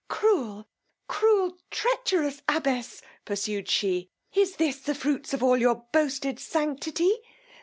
[0.07, 0.67] Cruel,
[1.07, 3.03] cruel, treacherous abbess!
[3.23, 7.19] pursued she; Is this the fruits of all your boasted sanctity!